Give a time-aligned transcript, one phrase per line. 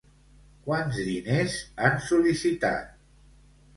[0.69, 3.01] Quants diners han sol·licitat?